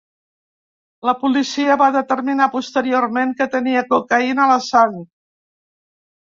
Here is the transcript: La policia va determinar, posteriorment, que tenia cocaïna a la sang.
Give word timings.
La 1.09 1.13
policia 1.23 1.75
va 1.81 1.89
determinar, 1.95 2.47
posteriorment, 2.55 3.35
que 3.43 3.47
tenia 3.57 3.85
cocaïna 3.93 4.47
a 4.47 4.49
la 4.55 4.57
sang. 4.71 4.99